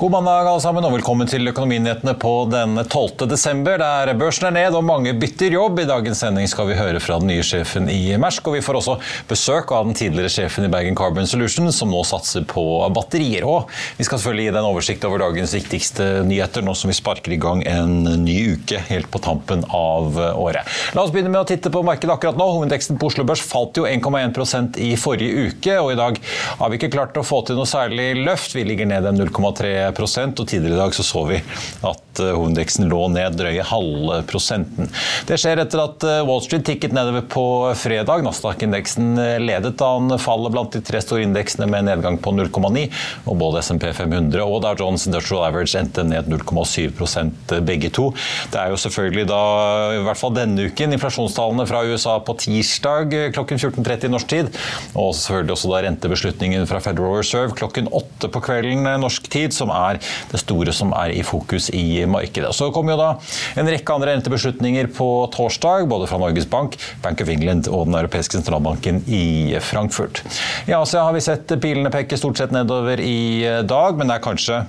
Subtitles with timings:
[0.00, 3.26] God mandag alle sammen, og velkommen til Økonominyhetene på denne 12.
[3.28, 5.82] desember, der børsen er ned og mange bytter jobb.
[5.82, 8.78] I dagens sending skal vi høre fra den nye sjefen i Mersk, og vi får
[8.78, 8.94] også
[9.28, 12.64] besøk av den tidligere sjefen i Bergen Carbon Solutions, som nå satser på
[12.96, 13.44] batterier.
[13.44, 16.96] Og vi skal selvfølgelig gi deg en oversikt over dagens viktigste nyheter, nå som vi
[16.96, 20.64] sparker i gang en ny uke helt på tampen av året.
[20.96, 22.48] La oss begynne med å titte på markedet akkurat nå.
[22.54, 26.24] Hovedindeksen på Oslo Børs falt jo 1,1% i forrige uke, og i dag
[26.56, 28.56] har vi ikke klart å få til noe særlig løft.
[28.56, 31.40] Vi ligger ned en 0,3 og tidligere i dag så, så vi
[31.86, 34.90] at eh, hovedindeksen lå ned drøye halve prosenten.
[35.28, 37.44] Det skjer etter at eh, Wall Street tikket nedover på
[37.78, 38.24] fredag.
[38.26, 42.32] Nasdaq-indeksen eh, ledet da han faller blant de tre store indeksene med en nedgang på
[42.36, 42.86] 0,9,
[43.26, 48.10] og både SMP 500 og Dow Jones Industrial Average endte ned 0,7% begge to.
[48.52, 49.42] Det er jo selvfølgelig da,
[49.98, 54.50] i hvert fall denne uken, inflasjonstallene fra USA på tirsdag klokken 14.30 norsk tid,
[54.94, 59.72] og selvfølgelig også da rentebeslutningen fra Federal Reserve klokken åtte på kvelden norsk tid, som
[59.74, 59.79] er
[60.30, 62.52] det store som er i fokus i markedet.
[62.56, 63.10] Så kommer jo da
[63.60, 67.98] en rekke andre rentebeslutninger på torsdag, både fra Norges Bank, Bank of England og Den
[68.00, 70.22] europeiske sentralbanken i Frankfurt.
[70.68, 74.28] I Asia har vi sett pilene peke stort sett nedover i dag, men det er
[74.28, 74.62] kanskje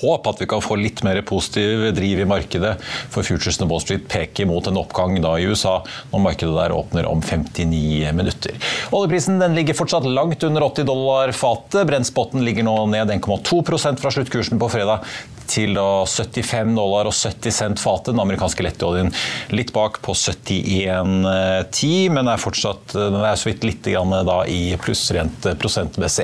[0.00, 2.76] håp at vi kan få litt mer positiv driv i markedet,
[3.12, 5.80] for futuresene Wall Street peker mot en oppgang da i USA,
[6.12, 8.56] når markedet der åpner om 59 minutter.
[8.96, 11.86] Oljeprisen den ligger fortsatt langt under 80 dollar fatet.
[11.88, 15.06] Brennspotten ligger nå ned 1,2% fra sluttkursen på fredag
[15.50, 18.12] til 75 dollar og 70 cent fatet.
[18.14, 19.10] Den amerikanske lettoljen
[19.54, 26.18] litt bak på 71,10, men er fortsatt den er så vidt litt i plussrent prosent-BC.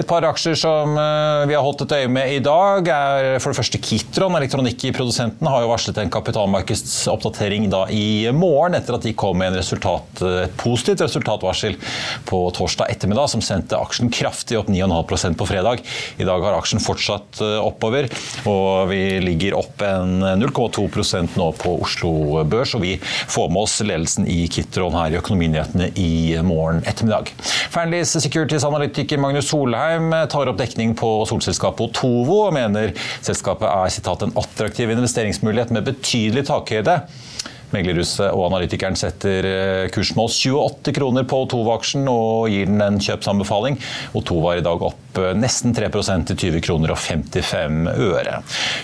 [0.00, 3.01] Et par aksjer som eh, vi har holdt et øye med i dag, er
[3.42, 4.36] for det første Kitron.
[4.38, 10.22] Elektronikkprodusenten har jo varslet en kapitalmarkedsoppdatering da i morgen, etter at de kom med resultat,
[10.22, 11.76] et positivt resultatvarsel
[12.28, 15.82] på torsdag ettermiddag, som sendte aksjen kraftig opp 9,5% på fredag.
[16.20, 18.08] I dag har aksjen fortsatt eh, oppover.
[18.48, 22.74] og vi ligger opp en 0,2% nå på Oslo Børs.
[22.76, 26.12] Og vi får med oss ledelsen i Kitron her i Økonominyhetene i
[26.46, 27.32] morgen ettermiddag.
[27.72, 32.91] Fearnleys Securities-analytiker Magnus Solheim tar opp dekning på solselskapet Otovo og mener
[33.24, 37.00] selskapet er citat, en attraktiv investeringsmulighet med betydelig takhøyde.
[37.72, 43.78] Meglerhuset og analytikeren setter eh, kursmål 28 kroner på Otova-aksjen og gir den en kjøpsanbefaling.
[44.18, 48.38] Otova er i dag opp Eh, nesten 3% til 20 kroner og 55 øre.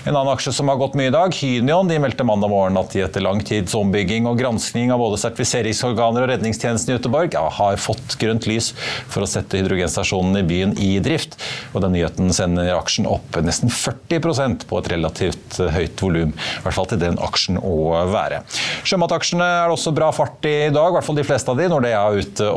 [0.04, 2.92] En annen aksje som har gått mye i dag, Hynion, de meldte mandag morgen at
[2.92, 7.46] de etter lang tids ombygging og granskning av både sertifiseringsorganer og redningstjenesten i Göteborg ja,
[7.58, 8.74] har fått grønt lys
[9.08, 11.38] for å sette hydrogenstasjonen i byen i drift.
[11.72, 16.36] Og den nyheten sender aksjen opp nesten 40% på et relativt eh, høyt volum.
[16.36, 17.78] I hvert fall til den aksjen å
[18.12, 18.42] være.
[18.86, 21.68] Sjømataksjene er det også bra fart i dag, i hvert fall de fleste av de,
[21.70, 22.50] når de er ute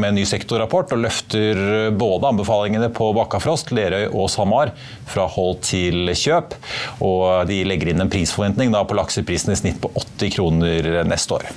[0.00, 1.60] med en ny sektorrapport og løfter
[1.98, 4.74] både anbefalingene på Bakkafrost, Lerøy og SalMar
[5.10, 6.56] fra hold til kjøp.
[7.06, 11.50] Og de legger inn en prisforventning på lakseprisen i snitt på 80 kroner neste år.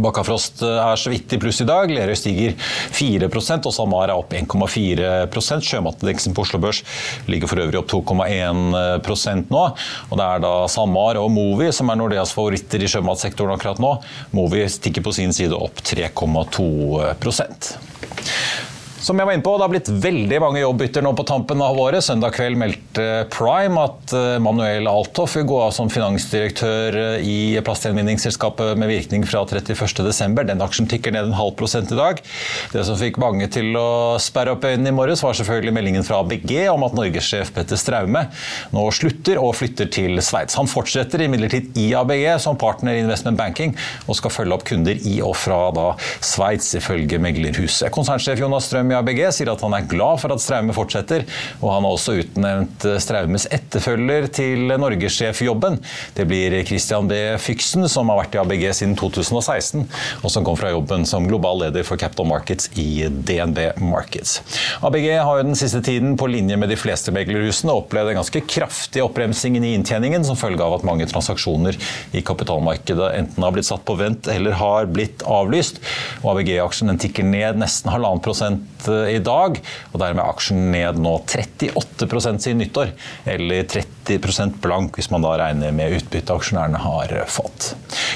[0.00, 1.90] Bakkafrost er så vidt i pluss i dag.
[1.92, 2.54] Lerøy stiger
[2.96, 6.80] 4% og SalMar er opp 1,4% Sjømatindeksen på Oslo Børs
[7.28, 9.64] ligger for øvrig opp 2,1% nå.
[10.08, 13.94] Og Det er da SalMar og Movi som er Nordeas favoritter i sjømatsektoren akkurat nå.
[14.36, 16.68] Movi stikker på sin side opp 3,2
[19.02, 21.74] Som jeg var inne på, Det har blitt veldig mange jobbbytter nå på tampen av
[21.78, 22.04] året.
[22.06, 27.38] Søndag kveld meldte Prime at eh, Manuel Althoff vil gå av som finansdirektør eh, i
[27.66, 30.36] plastgjenvinningsselskapet med virkning fra 31.12.
[30.46, 32.22] Den aksjen tikker ned en halv prosent i dag.
[32.70, 36.20] Det som fikk mange til å sperre opp øynene i morges, var selvfølgelig meldingen fra
[36.22, 38.28] ABG om at norgessjef Petter Straume
[38.70, 40.60] nå slutter og flytter til Sveits.
[40.60, 43.74] Han fortsetter imidlertid i ABG som partner i Investment Banking
[44.06, 45.90] og skal følge opp kunder i og fra da
[46.22, 47.90] Sveits, ifølge meglerhuset.
[47.90, 51.24] Konsernsjef Jonas Strøm i ABG sier at han er glad for at Straume fortsetter,
[51.60, 55.78] og han har også utnevnt Straumes etterfølger til norgessjefjobben.
[56.16, 57.18] Det blir Christian B.
[57.42, 59.86] Fyksen, som har vært i ABG siden 2016,
[60.22, 64.40] og som kom fra jobben som global leder for Capital Markets i DNB Markets.
[64.84, 68.44] ABG har jo den siste tiden, på linje med de fleste meglerhusene, opplevd en ganske
[68.48, 71.78] kraftig oppbremsing i inntjeningen som følge av at mange transaksjoner
[72.16, 75.80] i kapitalmarkedet enten har blitt satt på vent eller har blitt avlyst.
[76.22, 79.58] Og ABG-aksjen tikker ned nesten halvannen prosent i dag,
[79.92, 82.92] og dermed er aksjen ned nå 38% siden nyttår.
[83.28, 87.72] Eller 30% blank, hvis man da regner med utbyttet aksjonærene har fått.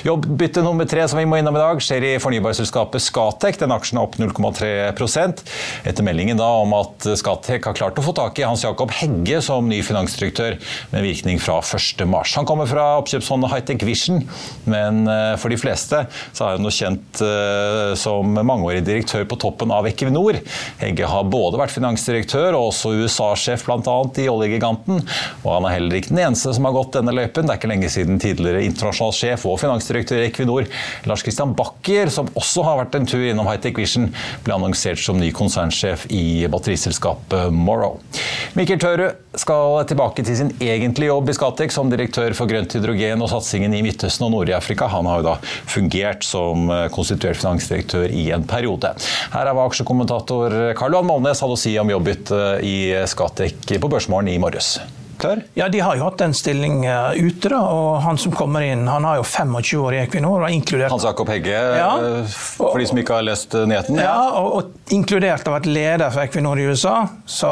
[0.07, 3.59] Jobbbytte nummer tre som vi må innom i dag, skjer i fornybarselskapet Scatec.
[3.61, 5.43] Den aksjen er opp 0,3%
[5.87, 9.41] etter meldingen da om at Scatec har klart å få tak i Hans Jakob Hegge
[9.45, 10.59] som ny finansdirektør
[10.93, 12.07] med virkning fra 1.3.
[12.37, 14.23] Han kommer fra oppkjøpsfondet Hightech Vision,
[14.69, 16.05] men eh, for de fleste
[16.37, 20.41] så er han jo kjent eh, som mangeårig direktør på toppen av Equinor.
[20.81, 23.97] Hegge har både vært finansdirektør og også USA-sjef bl.a.
[24.23, 25.03] i oljegiganten.
[25.43, 27.47] Og han er heller ikke den eneste som har gått denne løypen.
[27.47, 30.69] Det er ikke lenge siden tidligere internasjonal sjef og finansdirektør i Equinor,
[31.09, 34.11] Lars Christian Bakker, som også har vært en tur innom Hightech Vision,
[34.47, 38.01] ble annonsert som ny konsernsjef i batteriselskapet Morrow.
[38.57, 43.23] Mikkel Tørud skal tilbake til sin egentlige jobb i Scatec som direktør for grønt hydrogen
[43.25, 44.89] og satsingen i Midtøsten og Nord-Afrika.
[44.93, 45.35] Han har jo da
[45.69, 48.93] fungert som konstituert finansdirektør i en periode.
[49.35, 50.46] Her er hva aksjekommentator
[50.77, 52.77] Karl Johan Malnes hadde å si om jobbbyttet i
[53.09, 54.77] Scatec på Børsmorgen i morges.
[55.17, 55.43] Klar?
[55.55, 58.87] Ja, De har jo hatt en stilling uh, ute, da, og han som kommer inn,
[58.89, 60.45] han har jo 25 år i Equinor.
[60.45, 60.93] Og inkludert...
[60.93, 61.91] Hans Jakob Hegge, ja.
[62.29, 64.01] for de som ikke har lest nyheten?
[64.01, 66.97] Ja, ja og, og, inkludert å ha vært leder for Equinor i USA.
[67.27, 67.51] Så...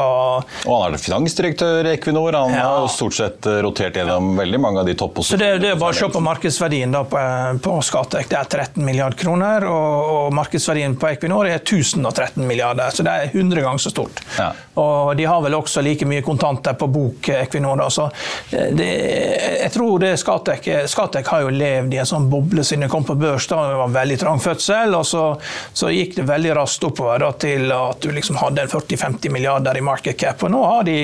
[0.65, 2.37] Og han er finansdirektør i Equinor.
[2.37, 2.67] Han ja.
[2.69, 5.49] har stort sett rotert gjennom veldig mange av de topposisjonene.
[5.49, 7.25] Så det, det er bare å se på markedsverdien da, på,
[7.65, 8.29] på Skatek.
[8.31, 12.93] Det er 13 milliarder kroner, og, og, markedsverdien på Equinor er 1013 milliarder.
[12.95, 14.21] Så det er 100 ganger så stort.
[14.37, 14.51] Ja.
[14.81, 17.33] Og de har vel også like mye kontanter på bok.
[17.35, 17.54] Equinor.
[17.65, 18.09] Altså,
[18.51, 18.89] det,
[19.61, 23.05] jeg tror det Skatek, Skatek har jo levd i en sånn boble siden det kom
[23.07, 23.47] på børs.
[23.47, 25.23] da Det var veldig trang fødsel, og så,
[25.73, 29.83] så gikk det veldig raskt oppover da, til at du liksom hadde 40-50 milliarder i
[29.85, 30.43] market cap.
[30.43, 30.97] Og nå har de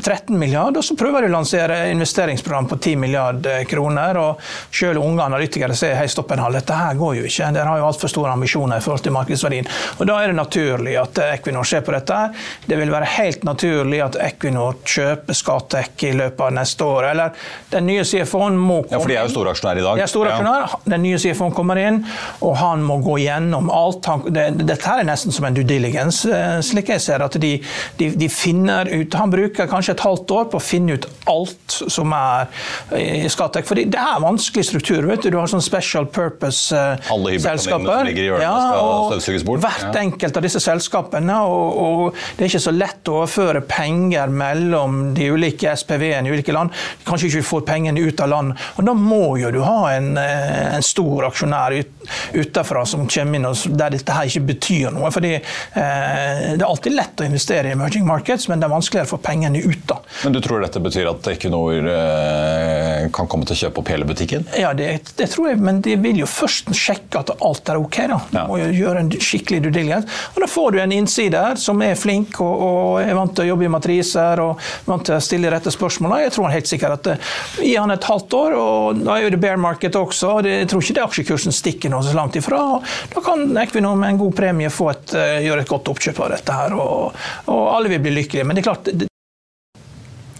[0.00, 4.18] 13 milliarder, og så prøver de å lansere investeringsprogram på 10 milliarder kroner.
[4.20, 4.42] og
[4.74, 7.52] Selv unge analytikere ser hei, stopp en halv, dette her går jo ikke.
[7.54, 9.70] Dere har jo altfor store ambisjoner i forhold til markedsverdien.
[9.98, 12.20] Og Da er det naturlig at Equinor ser på dette.
[12.66, 15.36] Det vil være helt naturlig at Equinor kjøper
[15.84, 17.04] Scatec i løpet av neste år.
[17.10, 17.30] Eller
[17.70, 18.92] den nye CFO-en må komme inn.
[18.92, 19.96] Ja, for de er jo storaksjonærer i dag.
[19.96, 20.68] De er storaksjonærer.
[20.68, 20.78] Ja.
[20.94, 22.06] Den nye CFO-en kommer inn,
[22.40, 24.06] og han må gå gjennom alt.
[24.10, 27.62] Han, det, dette er nesten som en due diligence, eh, slik jeg ser at de,
[27.98, 31.70] de, de, finner ut Han bruker kanskje et halvt år på å finne ut alt
[31.70, 32.48] som er
[32.98, 33.66] i Scatec.
[33.68, 35.02] For det er vanskelig struktur.
[35.08, 38.06] vet Du Du har sånn special purpose-selskaper.
[38.10, 39.12] Eh, ja, og
[39.64, 41.36] hvert enkelt av disse selskapene.
[41.48, 42.00] Og, og
[42.36, 46.72] det er ikke så lett å overføre penger mellom de ulike SPV-ene i ulike land.
[47.06, 48.54] Kanskje ikke får pengene ut av land.
[48.76, 51.92] Og Da må jo du ha en, eh, en stor aksjonær ut,
[52.34, 55.10] utenfra som kommer inn og der dette her ikke betyr noe.
[55.10, 55.42] fordi eh,
[55.74, 59.20] Det er alltid lett å investere i emerging markets, men det er vanskeligere å få
[59.24, 59.86] pengene ut.
[59.86, 59.98] da.
[60.24, 64.08] Men du tror dette betyr at Equinor eh, kan komme til å kjøpe opp hele
[64.08, 64.46] butikken?
[64.58, 67.98] Ja, det, det, tror jeg, men de vil jo først sjekke at alt er ok.
[68.10, 68.20] da.
[68.30, 68.44] Du ja.
[68.48, 70.10] må jo gjøre en skikkelig due diligence.
[70.34, 73.50] Og da får du en innsider som er flink og, og er vant til å
[73.52, 76.16] jobbe i matriser og vant til å stille rette spørsmål.
[76.24, 77.24] Jeg tror han helt sikkert at
[77.64, 80.34] Gi han et halvt år, og da er jo det bear market også.
[80.38, 82.60] og Jeg tror ikke det aksjekursen stikker noe så langt ifra.
[83.14, 86.60] Da kan Equinor med en god premie få et, gjøre et godt oppkjøp av dette
[86.60, 88.46] her, og, og alle vil bli lykkelige.
[88.48, 88.94] Men det er klart,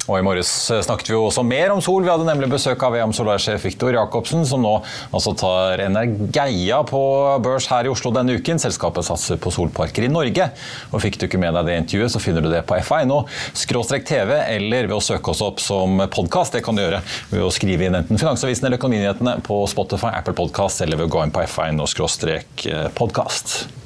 [0.05, 0.51] og I morges
[0.85, 2.03] snakket vi også mer om sol.
[2.05, 4.75] Vi hadde nemlig besøk av VM Solar-sjef Viktor Jacobsen, som nå
[5.15, 7.03] altså tar Energeia på
[7.45, 8.61] børs her i Oslo denne uken.
[8.61, 10.51] Selskapet satser på solparker i Norge.
[10.93, 14.91] Og Fikk du ikke med deg det intervjuet, så finner du det på F1-tv eller
[14.91, 16.57] ved å søke oss opp som podkast.
[16.57, 20.37] Det kan du gjøre ved å skrive inn enten Finansavisen eller Økonominyhetene på Spotify, Apple
[20.37, 22.69] Podcast, eller ved å gå inn på f1 skråstrek
[22.99, 23.84] podkast.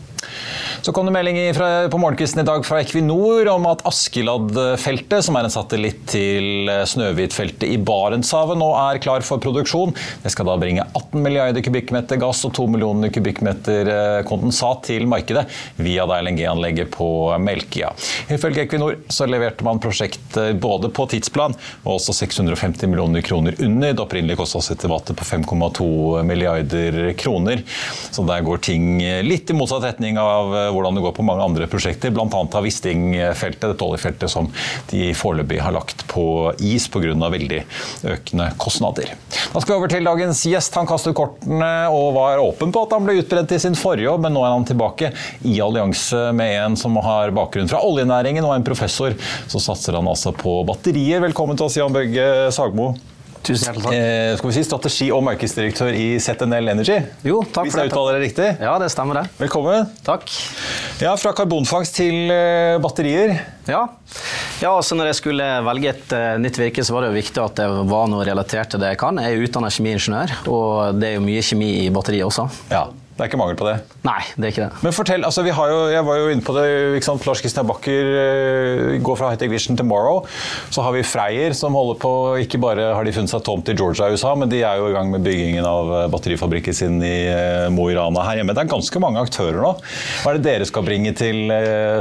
[0.83, 5.49] Så kom det melding på morgenkvisten i dag fra Equinor om at Askeladd-feltet, som er
[5.49, 9.95] en satellitt til Snøhvit-feltet i Barentshavet, nå er klar for produksjon.
[10.23, 15.09] Det skal da bringe 18 milliarder kubikkmeter gass og 2 millioner kubikkmeter eh, kondensat til
[15.11, 15.45] markedet
[15.83, 17.09] via LNG-anlegget på
[17.43, 17.93] Melkøya.
[18.35, 23.93] Ifølge Equinor så leverte man prosjektet både på tidsplan og også 650 millioner kroner under
[23.93, 27.64] det opprinnelige kostnadsestimatet på 5,2 milliarder kroner.
[28.11, 30.38] Så der går ting litt i motsatt retning av
[30.75, 32.26] hvordan det går på mange andre prosjekter, bl.a.
[32.28, 34.49] av Wisting-feltet, dette oljefeltet som
[34.90, 37.14] de foreløpig har lagt på is pga.
[37.18, 37.61] veldig
[38.04, 39.12] økende kostnader.
[39.52, 40.75] Da skal vi over til dagens gjest.
[40.78, 44.25] Han kastet kortene og var åpen på at han ble utbrent i sin forrige jobb,
[44.26, 45.12] men nå er han tilbake
[45.49, 49.16] i allianse med en som har bakgrunn fra oljenæringen og en professor.
[49.49, 51.23] Så satser han altså på batterier.
[51.25, 52.92] Velkommen til oss, Jan Børge Sagmo.
[53.49, 53.95] Tusen hjertelig takk.
[53.97, 56.99] Eh, skal vi si Strategi- og markedsdirektør i ZNL Energy.
[57.25, 58.49] Jo, takk Hvis for jeg uttaler det riktig?
[58.61, 59.25] Ja, det stemmer det.
[59.40, 59.88] Velkommen.
[60.05, 60.28] Takk.
[61.00, 63.38] Ja, Fra karbonfangst til eh, batterier.
[63.69, 63.87] Ja.
[64.61, 67.43] ja, altså når jeg skulle velge et uh, nytt virke, så var det jo viktig
[67.43, 69.21] at det var noe relatert til det jeg kan.
[69.21, 72.47] Jeg er utdannet kjemiingeniør, og det er jo mye kjemi i batteriet også.
[72.73, 72.87] Ja,
[73.19, 73.73] det er ikke mangel på det.
[74.07, 74.83] Nei, det er ikke det.
[74.87, 76.67] Men fortell, altså vi har jo, Jeg var jo inne på det.
[76.95, 80.21] ikke sant, Lars Kristian Bakker uh, går fra Hightech Vision til Morrow.
[80.71, 82.13] Så har vi Freyr som holder på
[82.45, 84.93] Ikke bare har de funnet seg tomt i Georgia i USA, men de er jo
[84.93, 88.55] i gang med byggingen av eh, batterifabrikken sin i uh, Mo i Rana her hjemme.
[88.55, 89.73] Det er ganske mange aktører nå.
[90.23, 91.51] Hva er det dere skal bringe til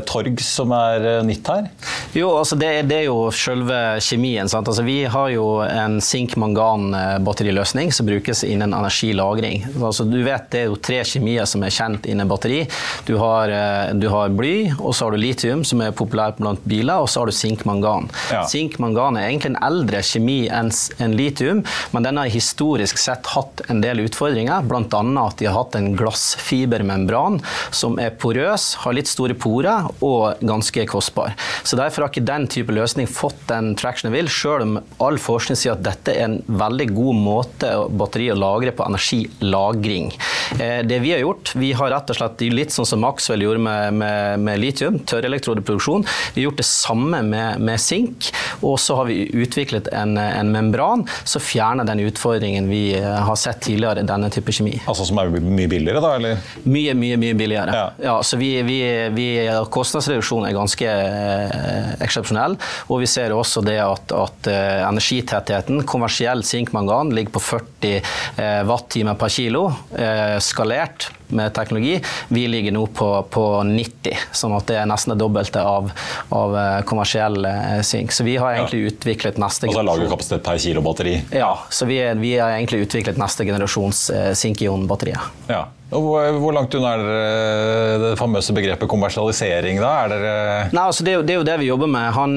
[0.06, 1.72] torgs som er nytt her?
[2.14, 4.50] Jo, altså det, det, er jo selve kjemien.
[4.52, 4.70] sant?
[4.70, 9.66] Altså vi har jo en sink-mangan-batteriløsning som brukes innen energilagring.
[9.82, 12.64] Altså du vet Det er jo tre kjemier som er kjent innen batteri.
[13.08, 13.52] Du har,
[13.98, 17.22] du har bly, og så har du litium, som er populært blant biler, og så
[17.24, 18.10] har du sinkmangan.
[18.32, 18.44] Ja.
[18.50, 20.72] Sinkmangan er egentlig en eldre kjemi enn
[21.04, 24.84] en litium, men den har historisk sett hatt en del utfordringer, bl.a.
[25.24, 27.40] at de har hatt en glassfibermembran
[27.72, 31.36] som er porøs, har litt store porer og ganske kostbar.
[31.64, 35.60] Så Derfor har ikke den type løsning fått den traction vil, selv om all forskning
[35.60, 40.10] sier at dette er en veldig god måte batteri å lagre på energilagring.
[40.58, 43.98] Det vi har gjort, vi har rett og slett litt sånn som Maxwell gjorde med,
[44.01, 46.06] med, med litium, tørrelektrodeproduksjon.
[46.36, 50.51] Vi har gjort det samme med, med sink, og så har vi utviklet en, en
[50.54, 54.77] membran som fjerner den utfordringen vi har sett tidligere i denne type kjemi.
[54.86, 56.16] Altså Som er mye billigere, da?
[56.18, 56.42] eller?
[56.63, 57.74] Mye, mye mye billigere.
[57.75, 57.86] Ja.
[58.04, 59.27] Ja, så vi, vi, vi,
[59.72, 62.58] Kostnadsreduksjonen er ganske eh, eksepsjonell.
[62.92, 68.62] Og vi ser også det at, at eh, energitettheten, kommersiell sinkmangan, ligger på 40 eh,
[68.68, 69.68] watt-timer per kilo.
[69.98, 70.38] Eh,
[70.77, 72.01] skalert med teknologi.
[72.27, 75.89] Vi ligger nå på, på 90, sånn at det er nesten det dobbelte av,
[76.29, 78.12] av eh, kommersiell eh, sink.
[78.12, 78.91] Så vi har egentlig ja.
[78.93, 81.17] utviklet neste Altså lagerkapasitet per kilo batteri?
[81.36, 85.27] Ja, så vi, vi har egentlig utviklet neste generasjons eh, sink-ion-batterier.
[85.51, 85.65] Ja.
[85.88, 89.77] Hvor, langt unna er dere det famøse begrepet kommersialisering?
[89.79, 89.91] da?
[90.03, 90.32] Er dere
[90.75, 92.08] Nei, altså det, er jo, det, er jo det vi jobber med.
[92.17, 92.34] Han,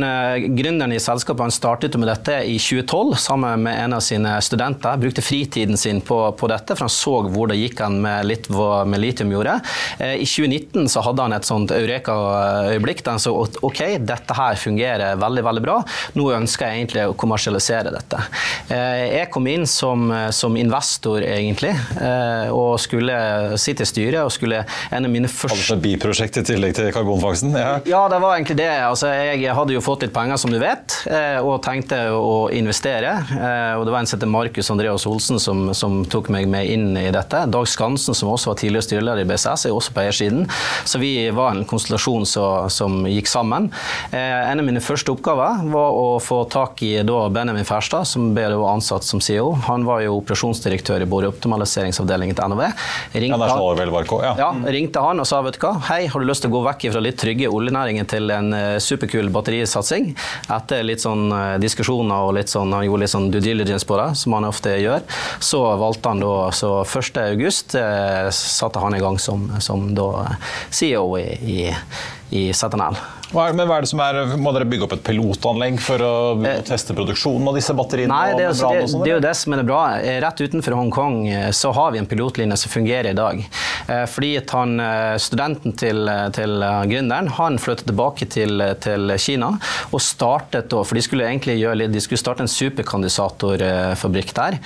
[0.55, 5.01] gründeren i selskapet han startet med dette i 2012 sammen med en av sine studenter.
[5.03, 8.47] Brukte fritiden sin på, på dette, for han så hvor det gikk han med litt
[8.51, 9.57] med litium gjorde.
[9.99, 15.47] I 2019 så hadde han et sånt eureka-øyeblikk han så ok, dette her fungerer veldig
[15.49, 15.81] veldig bra.
[16.15, 18.23] Nå ønsker jeg egentlig å kommersialisere dette.
[18.71, 21.75] Jeg kom inn som, som investor, egentlig,
[22.55, 23.19] og skulle
[23.61, 27.55] sitte i styret og skulle en av mine første Altså biprosjekt i tillegg til karbonfangsten?
[27.59, 27.73] Ja.
[27.89, 28.71] ja, det var egentlig det.
[28.87, 30.97] Altså, jeg hadde jo fått litt penger, som du vet,
[31.45, 33.13] og tenkte å investere.
[33.79, 36.97] Og det var en som heter Markus Andreas Olsen som, som tok meg med inn
[36.99, 37.45] i dette.
[37.51, 40.47] Dag Skansen, som også var tidligere styreleder i BSS, er også på eiersiden.
[40.85, 43.71] Så vi var en konstellasjon som, som gikk sammen.
[44.11, 48.33] Eh, en av mine første oppgaver var å få tak i da, Benjamin Ferstad, som
[48.37, 49.53] ble ansatt som CEO.
[49.69, 52.65] Han var jo operasjonsdirektør i boreoptimaliseringsavdelingen til NOV.
[53.31, 54.33] Ringte, ja, han, ja.
[54.39, 56.63] ja, ringte han og sa vet du hva, hei, har du lyst til å gå
[56.67, 60.11] vekk fra litt trygge oljenæringen til en uh, superkul batterisatsing?
[60.51, 63.99] Etter litt sånn uh, diskusjoner og litt sånn, han gjorde litt sånn due diligence på
[64.01, 65.07] det, som han ofte gjør,
[65.43, 67.23] så valgte han da så 1.
[67.29, 69.89] august uh, satte han i gang som, som
[70.71, 71.63] CEO i, i,
[72.37, 72.99] i ZNL.
[73.31, 76.03] Hva er, men hva er det som er, Må dere bygge opp et pilotanlegg for
[76.03, 76.15] å
[76.67, 78.11] teste produksjonen av disse batteriene?
[78.11, 79.83] Nei, det er, altså, det, det er, jo det som er det bra.
[80.25, 81.19] Rett utenfor Hongkong
[81.55, 83.45] så har vi en pilotlinje som fungerer i dag.
[84.11, 84.75] Fordi han,
[85.23, 89.53] Studenten til, til gründeren han flyttet tilbake til, til, Kina
[89.91, 94.59] og startet for de skulle egentlig gjøre de skulle starte en superkandidatorfabrikk der.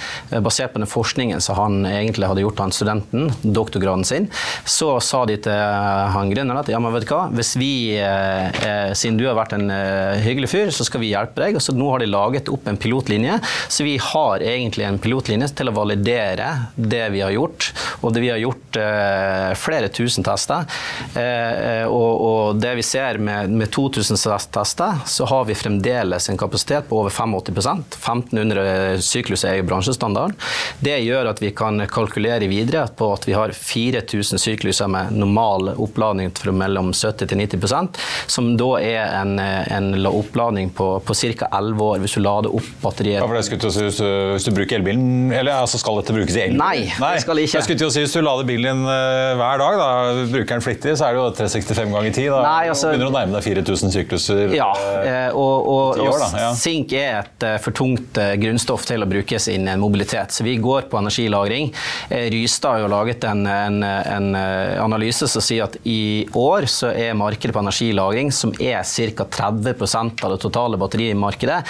[0.44, 4.30] Basert på den forskningen som han egentlig hadde gjort, han studenten, doktorgraden sin.
[4.64, 5.52] Så sa de til
[6.16, 7.72] han gründeren at ja, men vet du hva, hvis vi
[8.62, 11.58] eh, siden du har vært en eh, hyggelig fyr, så skal vi hjelpe deg.
[11.58, 15.50] Og så nå har de laget opp en pilotlinje, så vi har egentlig en pilotlinje
[15.58, 17.70] til å validere det vi har gjort.
[18.02, 20.66] Og det vi har gjort eh, flere tusen tester.
[21.84, 24.18] Og, og det vi ser med, med 2000
[24.54, 30.34] tester, så har vi fremdeles en kapasitet på over 85% 1500 syklus er jo bransjestandard.
[30.84, 35.74] Det gjør at vi kan kalkulere videre på at vi har 4000 sykluser med normal
[35.74, 41.48] oppladning fra mellom 70 til 90% som da er en, en oppladning på, på ca.
[41.50, 43.18] 11 år hvis du lader opp batteriet.
[43.20, 46.14] Ja, for det skulle si, hvis, du, hvis du bruker elbilen, eller altså skal dette
[46.16, 46.60] brukes i elbil?
[46.60, 47.56] Nei, Nei, det skal ikke.
[47.58, 50.64] Jeg skulle til å si, Hvis du lader bilen uh, hver dag, da, bruker den
[50.64, 52.28] flittig, så er det jo 365 ganger 10.
[52.34, 54.56] Da Nei, altså, begynner du å nærme deg 4000 sykluser.
[54.56, 56.50] Ja, uh, og, og, år, ja.
[56.58, 60.34] sink er et for tungt grunnstoff til å brukes inn i en mobilitet.
[60.34, 61.70] Så vi går på energilagring.
[62.34, 64.30] Rystad har jo laget en, en, en
[64.82, 69.26] analyse som sier at i år så er markedet på energilagring, som er ca.
[69.38, 71.62] 30% av det totale batterimarkedet,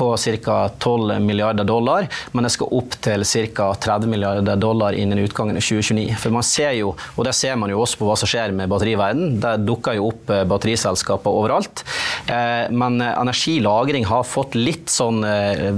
[0.00, 0.58] på ca.
[0.78, 3.68] 12 milliarder dollar, men det skal opp til ca.
[3.74, 6.16] 30 milliarder dollar innen utgangen av 2029.
[6.22, 8.70] For man ser jo, og det ser man jo også på hva som skjer med
[8.72, 11.84] batteriverden, der dukker jo opp eh, batteriselskaper overalt.
[12.26, 15.20] Eh, men eh, energilagring har fått litt sånn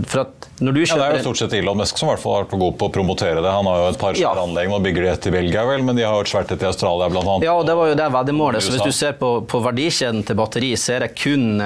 [0.08, 1.00] for at når du kjøper...
[1.00, 2.76] Ja, det er jo stort sett Elon Musk som i hvert fall har vært god
[2.78, 3.50] på å promotere det.
[3.50, 4.44] Han har jo et par svære ja.
[4.44, 4.70] anlegg.
[4.70, 6.68] Nå bygger de et i Belgia, vel, men de har jo et svært et i
[6.68, 7.38] Australia bl.a.
[7.42, 8.62] Ja, og det var jo det veddemålet.
[8.62, 11.58] Så hvis du ser på, på verdikjeden til batteri, så er det kun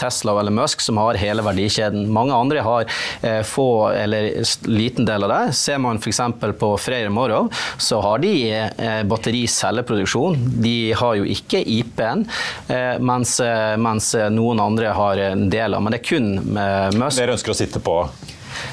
[0.00, 2.12] Tesla eller Musk som har hele verdikjeden verdikjeden.
[2.12, 2.86] Mange andre har
[3.22, 5.52] eh, få eller liten del av det.
[5.54, 6.20] Ser man f.eks.
[6.58, 10.36] på Freyr Morrow, så har de eh, battericelleproduksjon.
[10.62, 12.26] De har jo ikke IP-en,
[12.68, 13.40] eh, mens,
[13.78, 15.82] mens, noen andre har en del av.
[15.82, 16.30] Men det er kun
[16.94, 17.18] Musk.
[17.18, 18.04] Dere ønsker å sitte på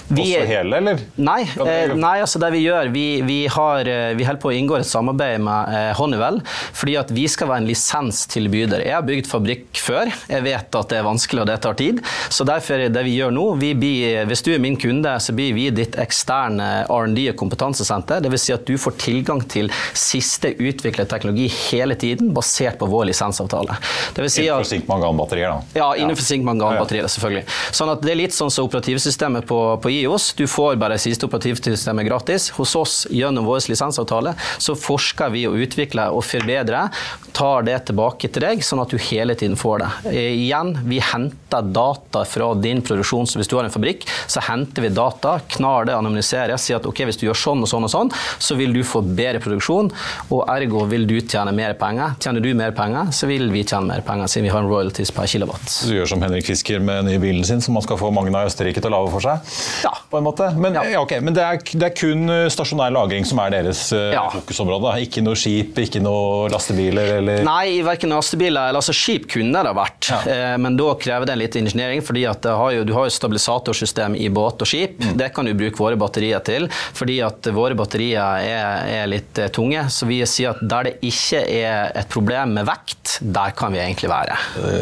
[0.07, 1.01] vi, også hele, eller?
[1.21, 4.55] Nei, eh, nei, altså det vi gjør Vi, vi, har, eh, vi holder på å
[4.55, 6.41] inngå et samarbeid med eh, Honeywell
[6.77, 8.83] fordi at vi skal være en lisenstilbyder.
[8.85, 10.09] Jeg har bygd fabrikk før.
[10.29, 11.99] Jeg vet at det er vanskelig og det tar tid.
[12.31, 15.53] Så derfor det vi gjør nå vi blir, Hvis du er min kunde, så blir
[15.55, 18.23] vi ditt eksterne R&D- og kompetansesenter.
[18.25, 18.47] Dvs.
[18.47, 23.77] Si at du får tilgang til siste utviklet teknologi hele tiden, basert på vår lisensavtale.
[24.15, 25.79] Det vil si innenfor zink-mangan-batterier, da?
[25.79, 26.29] Ja, innenfor ja.
[26.31, 27.45] zink-mangan-batterier, selvfølgelig.
[27.75, 30.33] Sånn at det er litt sånn som operativsystemet på, på IOS.
[30.37, 32.49] Du får bare siste operativsystemet gratis.
[32.57, 36.91] Hos oss gjennom vår lisensavtale så forsker vi og utvikler og forbedrer.
[37.35, 39.89] Tar det tilbake til deg, sånn at du hele tiden får det.
[40.11, 43.27] Eh, igjen, vi henter data fra din produksjon.
[43.29, 46.87] Så hvis du har en fabrikk, så henter vi data, knar det, anonymiserer, sier at
[46.89, 48.11] ok, hvis du gjør sånn og sånn og sånn,
[48.41, 49.91] så vil du få bedre produksjon,
[50.31, 52.17] og ergo vil du tjene mer penger.
[52.21, 55.13] Tjener du mer penger, så vil vi tjene mer penger, siden vi har en royalties
[55.15, 55.67] per kilowatt.
[55.87, 58.43] Du gjør som Henrik Fisker med den nye bilen sin, som man skal få Magna
[58.43, 59.51] i Østerrike til å lage for seg?
[59.83, 59.93] Ja.
[60.09, 60.49] På en måte.
[60.57, 60.83] Men, ja.
[60.91, 61.21] Ja, okay.
[61.23, 64.93] Men det, er, det, er, kun eh, stasjonær lagring som er deres uh, fokusområde?
[65.05, 67.15] Ikke noe skip, ikke noe lastebiler?
[67.19, 67.43] Eller?
[67.47, 70.11] Nei, verken lastebiler eller altså skip kunne det vært.
[70.31, 74.17] Eh, men da krever det litt ingeniering, fordi at har jo, du har jo stabilisatorsystem
[74.19, 74.99] i båt og skip.
[75.01, 75.15] Mm.
[75.21, 79.47] Det kan du bruke våre batterier til, fordi at våre batterier er, er litt uh,
[79.53, 79.85] tunge.
[79.93, 83.81] Så vi sier at der det ikke er et problem med vekt, der kan vi
[83.81, 84.37] egentlig være.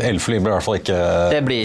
[0.09, 0.99] Elfly blir i hvert fall ikke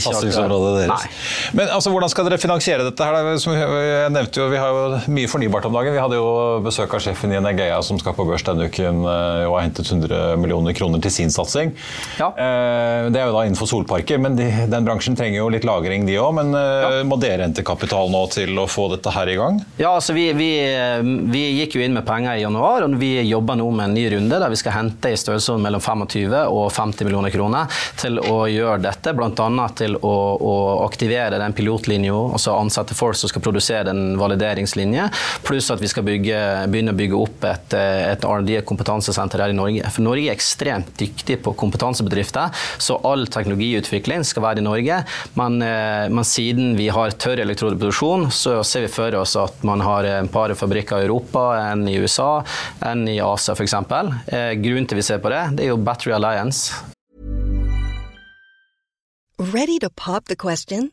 [0.04, 1.06] satsingsområdet deres.
[1.06, 1.58] Nei.
[1.60, 3.03] Men altså, hvordan skal dere finansiere dette?
[3.04, 3.38] Her?
[3.42, 5.94] Som jeg nevnte jo, Vi har jo mye fornybart om dagen.
[5.94, 6.28] Vi hadde jo
[6.64, 9.90] besøk av sjefen i Energeia som skal på børs denne uken eh, og har hentet
[9.90, 11.74] 100 millioner kroner til sin satsing.
[12.20, 12.30] Ja.
[12.32, 16.06] Eh, det er jo da innenfor solparker, men de, den bransjen trenger jo litt lagring,
[16.08, 16.32] de òg.
[16.38, 17.02] Men eh, ja.
[17.08, 19.60] må dere hente kapital nå til å få dette her i gang?
[19.80, 20.50] Ja, altså vi, vi,
[21.32, 24.06] vi gikk jo inn med penger i januar, og vi jobber nå med en ny
[24.16, 28.44] runde der vi skal hente i størrelsesorden mellom 25 og 50 millioner kroner til å
[28.50, 29.68] gjøre dette, bl.a.
[29.76, 35.08] til å, å aktivere den pilotlinja, altså ansette folk som skal produsere en valideringslinje,
[35.46, 36.38] pluss at vi skal bygge,
[36.72, 39.92] begynne å bygge opp et, et R&D-kompetansesenter her i Norge.
[39.94, 45.00] For Norge er ekstremt dyktig på kompetansebedrifter, så all teknologiutvikling skal være i Norge.
[45.38, 49.84] Men, eh, men siden vi har tørr elektrodeproduksjon, så ser vi for oss at man
[49.84, 52.44] har en par fabrikker i Europa, en i USA,
[52.84, 53.74] en i Asia f.eks.
[53.74, 56.74] Eh, grunnen til vi ser på det, det er jo Battery Alliance.
[59.38, 60.92] Ready to pop the question?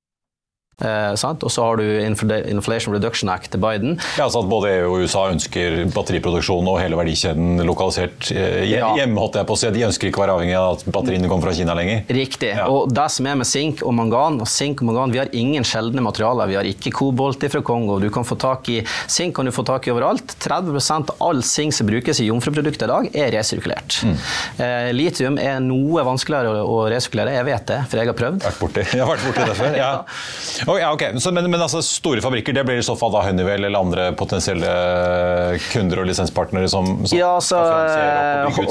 [0.81, 3.97] Eh, og så har du Inflation Reduction Act til Biden.
[4.17, 9.19] Ja, altså at Både EU og USA ønsker batteriproduksjon og hele verdikjeden lokalisert eh, hjemme.
[9.21, 9.71] holdt jeg på å si.
[9.75, 12.03] De ønsker ikke å være avhengig av at batteriene kommer fra Kina lenger.
[12.09, 12.53] Riktig.
[12.57, 12.67] Ja.
[12.71, 15.65] Og det som er med sink og mangan og sink og mangan, Vi har ingen
[15.67, 16.49] sjeldne materialer.
[16.49, 17.99] Vi har ikke kobolt fra Kongo.
[17.99, 18.81] Du kan få tak i
[19.11, 20.35] Sink kan du få tak i overalt.
[20.41, 24.01] 30 av all sink som brukes i jomfruprodukter i dag, er resirkulert.
[24.07, 24.15] Mm.
[24.63, 28.45] Eh, litium er noe vanskeligere å resirkulere, jeg vet det, for jeg har prøvd.
[28.45, 28.85] Vært borti.
[28.91, 29.77] Jeg har vært borti det før.
[29.77, 29.91] ja.
[30.71, 31.03] Oh, ja, ok.
[31.19, 34.05] Så, men, men altså, store fabrikker, det blir i så fall da Honeywell eller andre
[34.15, 34.69] potensielle
[35.71, 37.59] kunder og lisenspartnere som, som Ja, altså,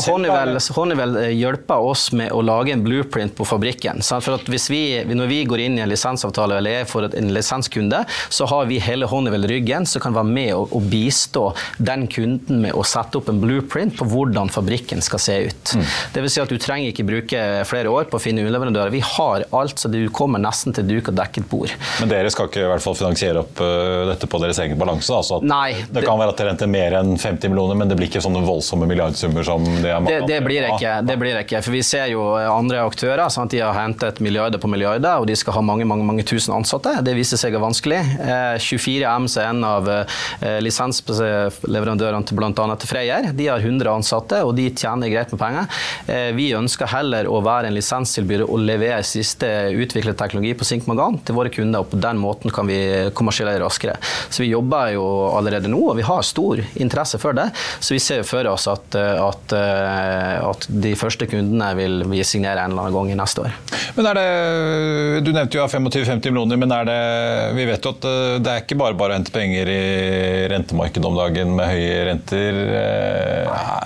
[0.06, 4.00] Honeywell, Honeywell, eh, hjelper oss med å lage en blueprint på fabrikken.
[4.06, 4.24] Sant?
[4.24, 7.32] For at hvis vi, Når vi går inn i en lisensavtale eller er for en
[7.34, 8.00] lisenskunde,
[8.32, 12.64] så har vi hele Honeywell ryggen som kan være med og, og, bistå den kunden
[12.64, 15.74] med å sette opp en blueprint på hvordan fabrikken skal se ut.
[15.76, 15.84] Mm.
[16.14, 18.94] Det vil si at Du trenger ikke bruke flere år på å finne underleverandører.
[18.94, 21.76] Vi har alt, så du kommer nesten til duk og dekket bord.
[22.00, 25.12] Men dere skal ikke i hvert fall finansiere opp uh, dette på deres egen balanse?
[25.14, 25.74] Altså Nei.
[25.80, 28.22] Det, det kan være at dere henter mer enn 50 millioner, men det blir ikke
[28.24, 31.62] sånne voldsomme milliardsummer som det er mange det, det blir ikke, det blir ikke.
[31.64, 33.26] For vi ser jo andre aktører.
[33.32, 33.54] Sant?
[33.54, 36.98] De har hentet milliarder på milliarder, og de skal ha mange mange, mange tusen ansatte.
[37.06, 38.00] Det viser seg å være vanskelig.
[38.20, 42.52] Eh, 24M er en av eh, lisensleverandørene til bl.a.
[42.52, 43.30] til Freyr.
[43.36, 45.82] De har 100 ansatte, og de tjener greit med penger.
[46.10, 51.20] Eh, vi ønsker heller å være en lisenstilbyder og levere siste utviklet teknologi på Sinkmagan
[51.24, 52.80] til våre kunder og på den måten kan vi
[53.16, 53.96] kommersialisere raskere.
[54.30, 55.04] Så vi jobber jo
[55.36, 57.48] allerede nå, og vi har stor interesse for det.
[57.80, 62.74] Så vi ser for oss at, at, at de første kundene vil vi signere en
[62.74, 63.56] eller annen gang i neste år.
[63.96, 67.00] Men er det, Du nevnte jo 25-50 millioner, men er det,
[67.56, 69.80] vi vet jo at eh, det er ikke bare bare å hente penger i
[70.52, 72.60] rentemarkedet om dagen med høye renter.
[72.80, 73.80] Eh,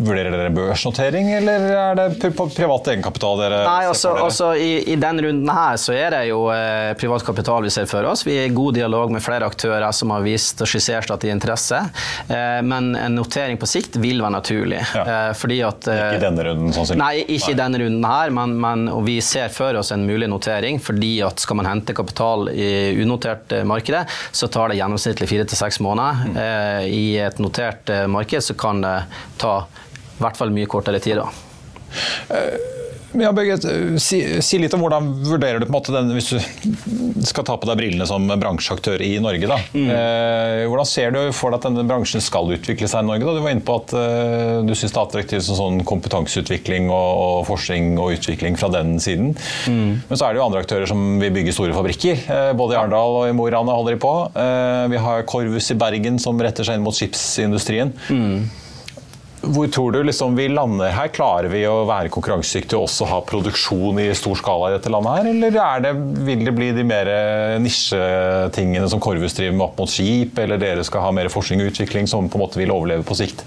[0.00, 5.20] vurderer dere børsnotering, eller er det privat egenkapital dere Nei, altså, altså i, i den
[5.24, 8.24] runden her så er det jo eh, privat kapital vi ser for oss.
[8.26, 11.30] Vi er i god dialog med flere aktører som har vist og skissert at de
[11.30, 11.78] har interesse.
[12.28, 14.80] Eh, men en notering på sikt vil være naturlig.
[14.94, 15.04] Ja.
[15.04, 17.02] Eh, fordi at Ikke i denne runden, sannsynligvis?
[17.02, 20.80] Nei, ikke i denne runden her, men, men vi ser for oss en mulig notering.
[20.80, 22.70] fordi at skal man hente kapital i
[23.02, 26.26] unotert eh, markedet, så tar det gjennomsnittlig fire til seks måneder.
[26.30, 26.36] Mm.
[26.90, 28.96] I et notert marked så kan det
[29.40, 31.20] ta i hvert fall mye kortere tid.
[31.20, 32.78] da.
[33.18, 33.56] Ja, Børge,
[33.98, 37.56] si, si, litt om hvordan vurderer du på en måte den, hvis du skal ta
[37.58, 39.48] på deg brillene som bransjeaktør i Norge.
[39.50, 39.58] da.
[39.74, 39.88] Mm.
[39.90, 43.26] Eh, hvordan ser du for deg at denne bransjen skal utvikle seg i Norge?
[43.26, 43.34] da?
[43.34, 47.10] Du var inne på at eh, du syns det er attraktivt som sånn kompetanseutvikling og,
[47.24, 49.34] og, forskning og utvikling fra den siden.
[49.66, 50.00] Mm.
[50.06, 52.24] Men så er det jo andre aktører som vil bygge store fabrikker.
[52.30, 54.14] Eh, både i Arendal og i Mo i Rana holder de på.
[54.38, 57.94] Eh, vi har Korvus i Bergen som retter seg inn mot skipsindustrien.
[58.06, 58.50] Mm.
[59.40, 61.08] Hvor tror du liksom vi lander her?
[61.16, 65.16] Klarer vi å være konkurransedyktige og også ha produksjon i stor skala i dette landet
[65.16, 65.92] her, eller det,
[66.26, 67.08] vil det bli de mer
[67.62, 71.70] nisjetingene som Korvus driver med opp mot skip, eller dere skal ha mer forskning og
[71.72, 73.46] utvikling som på en måte vil overleve på sikt?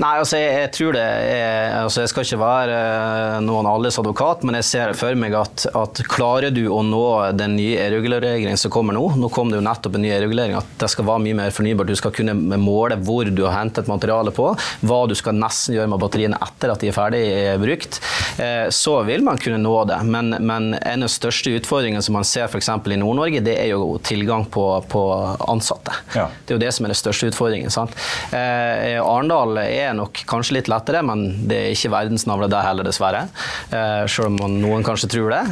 [0.00, 4.00] Nei, altså jeg, jeg tror det er, altså Jeg skal ikke være eh, noen alles
[4.00, 7.04] advokat, men jeg ser for meg at, at klarer du å nå
[7.36, 10.72] den nye e-reguleringen som kommer nå, nå kom det jo nettopp en ny e-regulering, at
[10.80, 14.32] det skal være mye mer fornybart, du skal kunne måle hvor du har hentet materiale
[14.34, 14.50] på,
[14.88, 17.22] hva du skal nesten gjøre med batteriene etter at de er ferdig
[17.62, 18.00] brukt,
[18.42, 20.00] eh, så vil man kunne nå det.
[20.04, 22.68] Men, men en av de største utfordringene som man ser f.eks.
[22.68, 25.02] i Nord-Norge, det er jo tilgang på, på
[25.48, 25.94] ansatte.
[26.14, 26.28] Ja.
[26.44, 27.72] Det er jo det som er den største utfordringen.
[27.74, 27.94] Sant?
[28.34, 33.26] Eh, Arendal er nok kanskje litt lettere, men det er ikke verdensnavlet der heller, dessverre.
[33.70, 35.42] Eh, selv om noen kanskje tror det.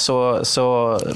[0.00, 0.64] Så, så,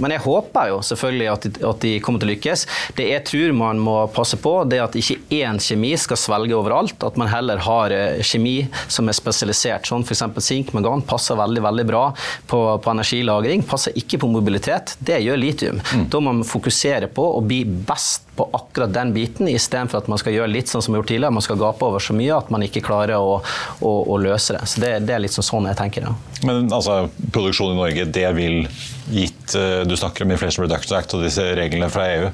[0.02, 2.64] men jeg håper jo selvfølgelig at de, at de, kommer til å lykkes.
[2.98, 6.56] Det jeg tror man må passe på, det er at ikke én kjemi skal svelge
[6.56, 6.96] overalt.
[7.04, 8.56] At man heller har eh, kjemi
[8.88, 9.88] som er spesialisert.
[9.88, 10.24] Sånn F.eks.
[10.44, 12.04] sink mangan passer veldig veldig bra
[12.50, 13.64] på, på, energilagring.
[13.68, 14.96] Passer ikke på mobilitet.
[14.98, 15.82] Det gjør litium.
[15.94, 16.08] Mm.
[16.12, 20.20] Da må man fokusere på å bli best på akkurat den biten, istedenfor at man
[20.20, 22.36] skal gjøre litt sånn som vi har gjort tidligere, man skal gape over så mye
[22.36, 23.40] at man ikke klarer å,
[23.82, 24.62] å, å løse det.
[24.70, 26.06] Så det, det er litt sånn, sånn jeg tenker.
[26.06, 26.14] Ja.
[26.46, 28.62] Men altså, produksjon i Norge, det vil
[29.10, 32.30] gitt eh, Du snakker om Inflation Reduction Act og disse reglene fra EU.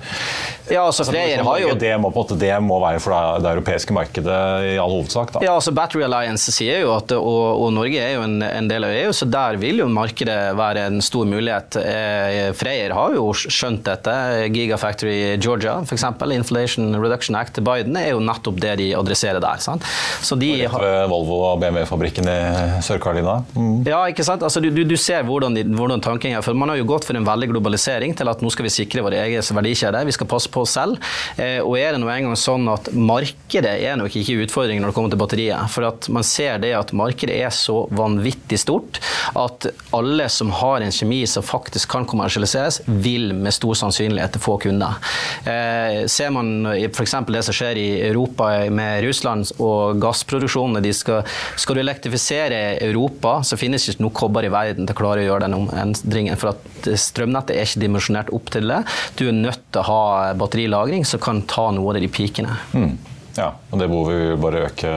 [0.73, 1.75] Ja, altså har jo...
[1.77, 4.39] Det må, måte, det må være for det europeiske markedet
[4.71, 5.35] i all hovedsak?
[5.35, 5.43] da.
[5.45, 8.87] Ja, altså Battery Alliance sier jo at, og, og Norge er jo en, en, del
[8.87, 11.79] av EU, så der vil jo markedet være en stor mulighet.
[11.81, 14.15] Eh, Freyr har jo skjønt dette.
[14.55, 16.07] Gigafactory Georgia, f.eks.
[16.35, 19.61] Inflation Reduction Act til Biden er jo nettopp det de adresserer der.
[19.63, 19.85] sant?
[20.25, 22.39] Så de ved Volvo og BMW-fabrikken i
[22.85, 23.41] Sør-Carolina?
[23.53, 23.85] Mm.
[23.89, 24.43] Ja, ikke sant?
[24.47, 26.43] Altså, du, du ser hvordan, de, hvordan tanken er.
[26.45, 29.03] for Man har jo gått for en veldig globalisering til at nå skal vi sikre
[29.05, 30.01] våre egen verdikjede.
[30.09, 30.97] Vi skal passe på oss selv.
[31.37, 34.97] Eh, og er det nå engang sånn at markedet er nok ikke utfordringen når det
[34.97, 35.69] kommer til batteriet.
[35.75, 39.03] For at man ser det at markedet er så vanvittig stort
[39.37, 44.57] at alle som har en kjemi som faktisk kan kommersialiseres, vil med stor sannsynlighet få
[44.65, 44.97] kunder.
[45.45, 47.15] Eh, ser man f.eks.
[47.29, 51.29] det som skjer i Europa med Russland og gassproduksjonen de skal,
[51.61, 55.29] skal du elektrifisere Europa, så finnes ikke noe kobber i verden til å klare å
[55.29, 56.41] gjøre den endringen.
[56.41, 58.83] For at strømnettet er ikke dimensjonert opp til det.
[59.19, 60.05] Du er nødt til å ha
[60.39, 62.57] batterilagring som kan ta noe av de pikene.
[62.75, 62.95] Mm.
[63.35, 64.91] Ja, og det behovet vil bare øke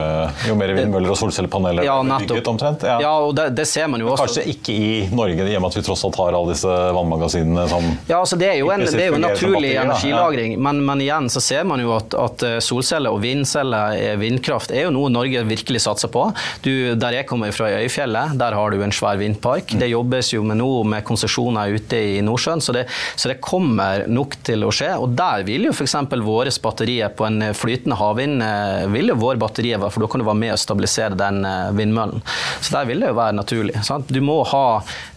[0.46, 2.84] jo mer vindmøller og solcellepaneler ja, bygget omtrent.
[2.86, 2.98] Ja.
[3.02, 4.28] ja, og det, det, ser man jo også.
[4.28, 7.64] Kanskje ikke i Norge, i og med at vi tross alt har alle disse vannmagasinene
[7.70, 10.60] som Ja, altså Det er jo en, det er jo naturlig energilagring, ja.
[10.68, 14.74] men, men, igjen så ser man jo at, at eh, solceller og vindceller, eh, vindkraft,
[14.74, 16.28] er jo noe Norge virkelig satser på.
[16.62, 19.74] Du, der jeg kommer fra i Øyfjellet, der har du en svær vindpark.
[19.80, 22.86] Det jobbes jo med noe med konsesjoner ute i Nordsjøen, så det,
[23.18, 24.94] så det kommer nok til å skje.
[25.02, 25.98] Og der vil jo f.eks.
[26.22, 30.54] våre batterier på en flytende havvind vind eh, være, for da kan du være med
[30.54, 32.22] å stabilisere den eh, vindmøllen.
[32.60, 33.76] Så der vil det jo være naturlig.
[33.86, 34.10] Sant?
[34.12, 34.64] Du må ha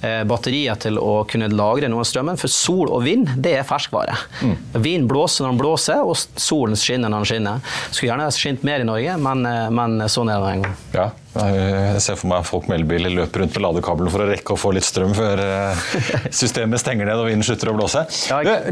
[0.01, 3.67] eh, batterier til å kunne lagre noe av strømmen, for sol og vind det er
[3.67, 4.17] ferskvare.
[4.41, 4.55] Mm.
[4.83, 7.73] Vind blåser når den blåser, og solen skinner når den skinner.
[7.89, 10.79] Skulle gjerne skint mer i Norge, men, men sånn er det nå en gang.
[10.95, 11.09] Ja.
[11.31, 14.59] Jeg ser for meg folk med elbiler løper rundt med ladekabelen for å rekke å
[14.59, 15.41] få litt strøm før
[16.41, 18.03] systemet stenger ned og vinden slutter å blåse.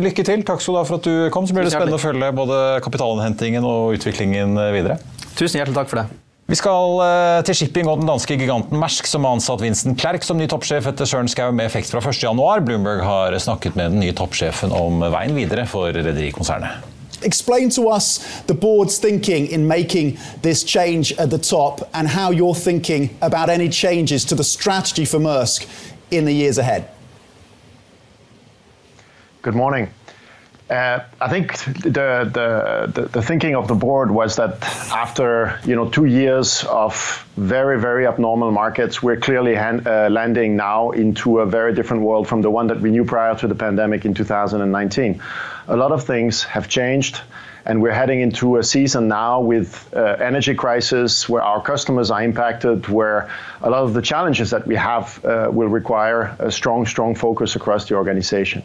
[0.04, 0.44] Lykke til.
[0.48, 1.48] Takk skal du ha for at du kom.
[1.48, 5.00] Så blir det spennende å følge både kapitalinnhentingen og utviklingen videre.
[5.40, 6.10] Tusen hjertelig takk for det.
[6.50, 10.26] Vi skal eh, til shipping og den danske giganten Mersk, som har ansatt Vincent Klerk
[10.26, 12.66] som ny toppsjef etter Søren Skau med effekt fra 1.1.
[12.66, 16.98] Bloomberg har snakket med den nye toppsjefen om veien videre for rederikonsernet.
[17.22, 22.32] Explain to us the board's thinking in making this change at the top and how
[22.32, 25.68] you're thinking about any changes to the strategy for Maersk
[26.12, 26.90] in the years ahead.
[29.42, 29.90] Good morning.
[30.70, 34.62] Uh, I think the, the, the, the, thinking of the board was that
[34.94, 40.56] after you know two years of very very abnormal markets, we're clearly hand, uh, landing
[40.56, 43.56] now into a very different world from the one that we knew prior to the
[43.56, 45.20] pandemic in 2019.
[45.70, 47.22] A lot of things have changed.
[47.66, 52.24] And we're heading into a season now with uh, energy crisis where our customers are
[52.24, 53.30] impacted, where
[53.62, 57.56] a lot of the challenges that we have uh, will require a strong, strong focus
[57.56, 58.64] across the organization.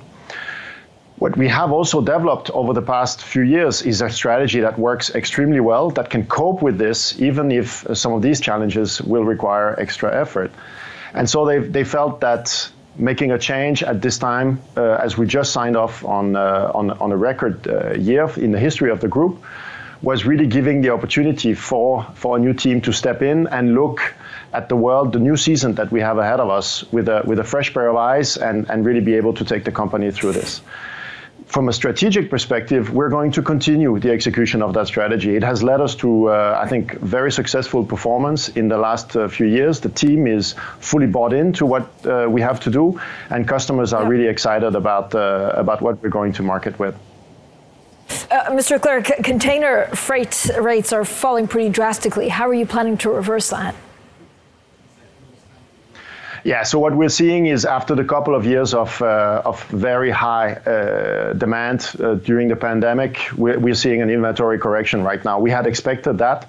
[1.19, 5.15] What we have also developed over the past few years is a strategy that works
[5.15, 9.79] extremely well, that can cope with this, even if some of these challenges will require
[9.79, 10.51] extra effort.
[11.15, 15.27] And so they, they felt that making a change at this time, uh, as we
[15.27, 19.01] just signed off on, uh, on, on, a record uh, year in the history of
[19.01, 19.41] the group,
[20.03, 24.15] was really giving the opportunity for, for a new team to step in and look
[24.53, 27.39] at the world, the new season that we have ahead of us with a, with
[27.39, 30.33] a fresh pair of eyes and, and really be able to take the company through
[30.33, 30.61] this
[31.55, 35.37] from a strategic perspective, we're going to continue the execution of that strategy.
[35.37, 39.29] It has led us to, uh, I think, very successful performance in the last uh,
[39.29, 39.79] few years.
[39.79, 44.03] The team is fully bought into what uh, we have to do, and customers are
[44.03, 44.09] yeah.
[44.09, 46.97] really excited about uh, about what we're going to market with.
[48.33, 48.81] Uh, Mr.
[48.83, 52.29] Clerk, container freight rates are falling pretty drastically.
[52.31, 53.77] How are you planning to reverse that?
[56.45, 56.63] Yeah.
[56.63, 60.53] So what we're seeing is after the couple of years of uh, of very high
[60.53, 65.41] uh, demand uh, during the pandemic, we're, we're, seeing an inventory correction right now.
[65.41, 66.47] We had expected that.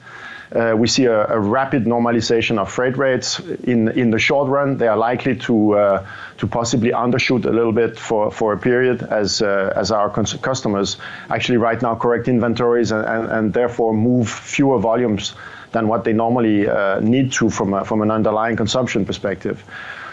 [0.53, 4.77] Uh, we see a, a, rapid normalization of freight rates in in the short run.
[4.77, 6.05] They are likely to uh,
[6.39, 10.97] to possibly undershoot a little bit for, for a period as uh, as our customers
[11.29, 15.35] actually right now correct inventories and, and, and therefore move fewer volumes
[15.75, 19.63] than what they normally uh, need to from, a, from an underlying consumption perspective.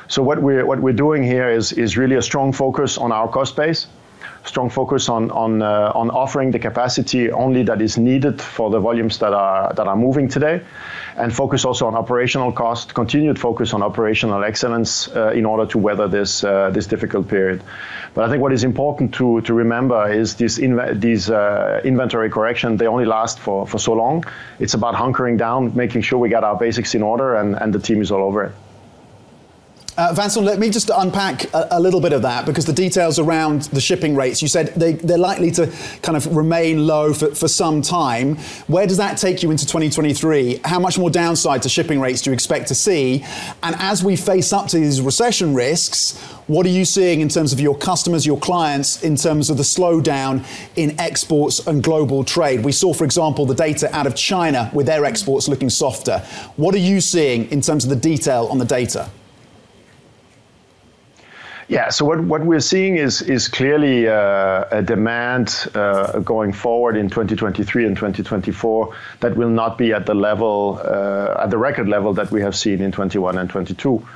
[0.08, 3.28] So what we're, what we're doing here is, is really a strong focus on our
[3.28, 3.86] cost base.
[4.44, 8.80] Strong focus on on uh, on offering the capacity only that is needed for the
[8.80, 10.60] volumes that are that are moving today,
[11.16, 15.78] and focus also on operational cost, continued focus on operational excellence uh, in order to
[15.78, 17.62] weather this uh, this difficult period.
[18.14, 22.30] But I think what is important to to remember is this inv- these uh, inventory
[22.30, 24.24] correction they only last for for so long.
[24.58, 27.80] It's about hunkering down, making sure we get our basics in order, and and the
[27.80, 28.52] team is all over it.
[30.02, 33.62] Uh, let me just unpack a, a, little bit of that because the details around
[33.72, 37.46] the shipping rates, you said they, they're likely to kind of remain low for, for
[37.46, 38.34] some time.
[38.66, 40.62] Where does that take you into 2023?
[40.64, 43.24] How much more downside to shipping rates do you expect to see?
[43.62, 47.52] And as we face up to these recession risks, what are you seeing in terms
[47.52, 52.64] of your customers, your clients, in terms of the slowdown in exports and global trade?
[52.64, 56.18] We saw, for example, the data out of China with their exports looking softer.
[56.56, 59.08] What are you seeing in terms of the detail on the data?
[61.72, 61.88] Yeah.
[61.88, 67.08] So what, what we're seeing is is clearly uh, a demand uh, going forward in
[67.08, 72.12] 2023 and 2024 that will not be at the level uh, at the record level
[72.12, 74.06] that we have seen in 21 and 22.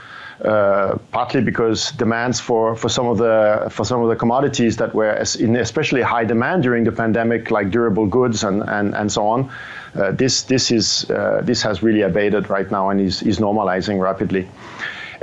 [0.45, 4.95] Uh, partly because demands for, for some of the for some of the commodities that
[4.95, 9.27] were in especially high demand during the pandemic, like durable goods and and, and so
[9.27, 9.51] on,
[9.95, 13.99] uh, this this is uh, this has really abated right now and is is normalizing
[13.99, 14.47] rapidly.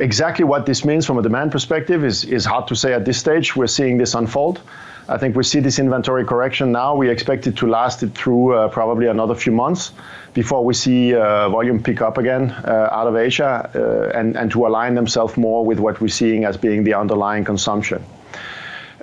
[0.03, 3.17] Exactly what this means from a demand perspective is, is hard to say at this
[3.17, 3.55] stage.
[3.55, 4.59] We're seeing this unfold.
[5.07, 6.93] I think we see this inventory correction now.
[6.93, 9.93] We expect it to last it through uh, probably another few months
[10.33, 14.51] before we see uh, volume pick up again uh, out of Asia uh, and, and
[14.51, 18.03] to align themselves more with what we're seeing as being the underlying consumption.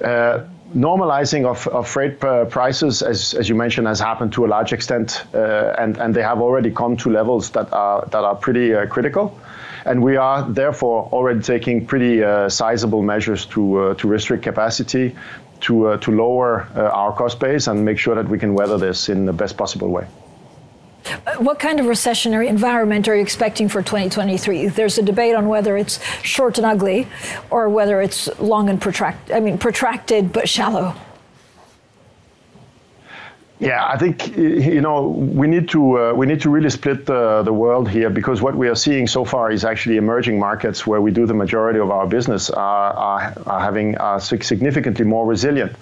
[0.05, 0.45] Uh,
[0.77, 4.75] normalizing of, of freight uh, prices, as, as you mentioned, has happened to a large
[4.75, 9.35] extent, and, and they have already come to levels that are, that are pretty critical.
[9.85, 15.17] And we are therefore already taking pretty uh, sizable measures to, uh, to restrict capacity,
[15.61, 19.09] to, uh, to lower our cost base, and make sure that we can weather this
[19.09, 20.07] in the best possible way.
[21.39, 24.69] What kind of recessionary environment are you expecting for 2023?
[24.69, 27.09] There's a debate on whether it's short and ugly
[27.51, 30.95] or whether it's long and protracted, I mean, protracted but shallow.
[33.61, 37.43] Yeah, I think you know we need to uh, we need to really split the,
[37.43, 41.03] the world here because what we are seeing so far is actually emerging markets where
[41.03, 45.73] we do the majority of our business are, are, are having are significantly more resilient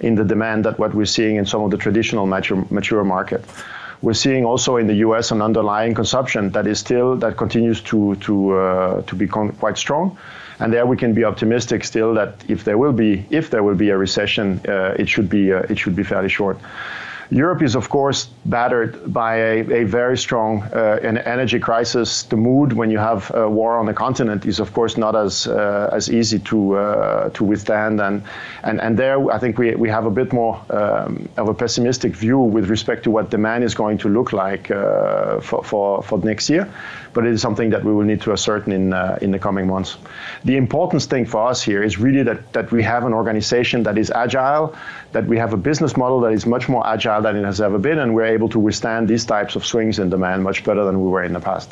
[0.00, 3.44] in the demand that what we're seeing in some of the traditional mature mature market.
[4.02, 5.30] We're seeing also in the U.S.
[5.30, 10.18] an underlying consumption that is still that continues to to uh, to be quite strong
[10.58, 13.76] and there we can be optimistic still that if there will be if there will
[13.76, 16.58] be a recession, uh, it should be uh, it should be fairly short.
[17.30, 22.22] Europe is, of course, battered by a, a very strong uh, energy crisis.
[22.22, 25.46] The mood when you have a war on the continent is, of course, not as
[25.46, 28.00] uh, as easy to uh, to withstand.
[28.00, 28.22] And
[28.62, 32.16] and and there, I think we we have a bit more um, of a pessimistic
[32.16, 36.18] view with respect to what demand is going to look like uh, for, for for
[36.18, 36.66] next year.
[37.12, 39.66] But it is something that we will need to ascertain in uh, in the coming
[39.66, 39.98] months.
[40.44, 43.98] The important thing for us here is really that that we have an organization that
[43.98, 44.74] is agile,
[45.12, 47.78] that we have a business model that is much more agile than it has ever
[47.78, 51.02] been, and we're able to withstand these types of swings in demand much better than
[51.02, 51.70] we were in the past.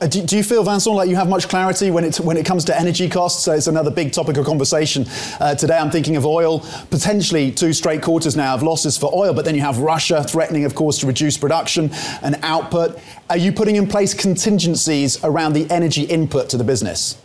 [0.00, 2.44] Uh, do, do, you feel, Vincent, like you have much clarity when it, when it
[2.44, 3.46] comes to energy costs?
[3.46, 5.06] It's another big topic of conversation
[5.38, 5.78] uh, today.
[5.78, 9.54] I'm thinking of oil, potentially two straight quarters now of losses for oil, but then
[9.54, 11.90] you have Russia threatening, of course, to reduce production
[12.22, 12.98] and output.
[13.30, 17.16] Are you putting in place contingencies around the energy input to the business?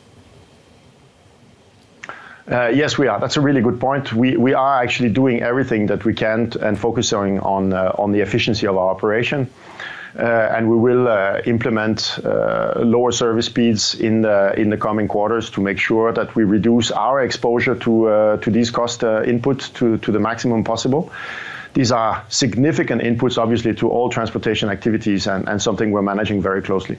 [2.49, 3.19] Uh, yes, we are.
[3.19, 4.11] That's a really good point.
[4.11, 8.21] We, we are actually doing everything that we can and focusing on, uh, on the
[8.21, 9.47] efficiency of our operation.
[10.17, 10.23] Uh,
[10.55, 15.51] and we will uh, implement uh, lower service speeds in the in the coming quarters
[15.51, 19.99] to make sure that we reduce our exposure to uh, to these cost inputs to,
[19.99, 21.11] to the maximum possible.
[21.75, 26.63] These are significant inputs, obviously, to all transportation activities and, and something we're managing very
[26.63, 26.97] closely.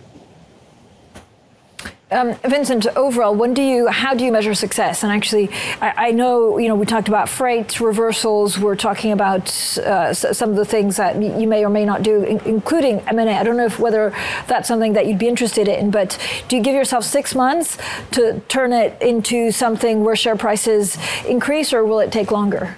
[2.12, 5.04] Um, Vincent, overall, when do you, how do you measure success?
[5.04, 5.48] And actually,
[5.80, 8.58] I, I know, you know, we talked about freight reversals.
[8.58, 12.24] We're talking about uh, some of the things that you may or may not do,
[12.24, 13.30] including M&A.
[13.30, 14.12] I don't know if whether
[14.48, 16.18] that's something that you'd be interested in, but
[16.48, 17.78] do you give yourself six months
[18.10, 22.76] to turn it into something where share prices increase, or will it take longer?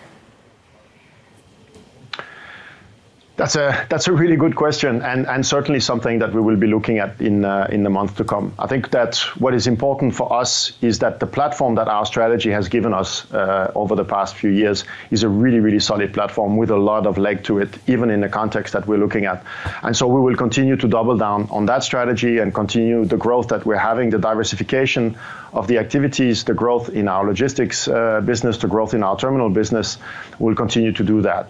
[3.43, 6.69] That's a that's a really good question, and, and certainly something that we will be
[6.69, 8.55] looking at in uh, in the month to come.
[8.57, 12.53] I think that what is important for us is that the platform that our strategy
[12.53, 16.57] has given us uh, over the past few years is a really really solid platform
[16.57, 19.43] with a lot of leg to it, even in the context that we're looking at.
[19.83, 23.49] And so we will continue to double down on that strategy and continue the growth
[23.49, 25.17] that we're having, the diversification
[25.53, 29.51] of the activities, the growth in our logistics uh, business, the growth in our terminal
[29.51, 29.99] business.
[30.39, 31.49] We'll continue to do that.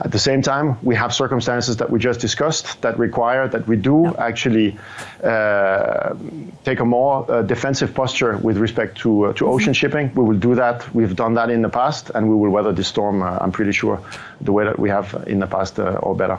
[0.00, 3.76] At the same time, we have circumstances that we just discussed that require that we
[3.76, 4.78] do actually
[5.24, 6.14] uh,
[6.64, 9.54] take a more uh, defensive posture with respect to uh, to mm-hmm.
[9.54, 10.12] ocean shipping.
[10.14, 10.94] We will do that.
[10.94, 13.22] We've done that in the past, and we will weather this storm.
[13.22, 14.00] Uh, I'm pretty sure
[14.40, 16.38] the way that we have in the past uh, or better.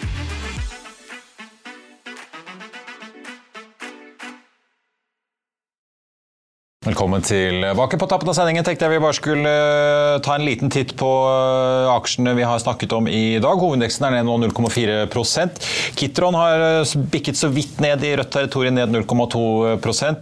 [6.85, 7.97] Velkommen tilbake.
[7.97, 11.09] På tappen av sendingen tenkte jeg vi bare skulle eh, ta en liten titt på
[11.29, 13.59] eh, aksjene vi har snakket om i dag.
[13.61, 15.59] Hovedindeksen er ned nå 0,4%
[15.99, 19.43] Kitron har eh, bikket så vidt ned i rødt territorium, ned 0,2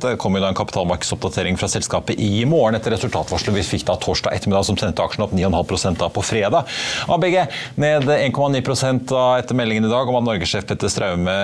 [0.03, 3.95] Det kom jo da en kapitalmarkedsoppdatering fra selskapet i morgen etter resultatvarselet vi fikk da
[3.95, 6.67] torsdag ettermiddag, som sendte aksjene opp 9,5 da på fredag.
[7.07, 7.39] ABG
[7.79, 11.39] ned 1,9 da etter meldingen i dag om at norgessjef Petter Straume